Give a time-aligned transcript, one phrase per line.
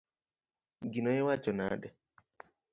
[0.91, 1.87] Gino iwacho nade?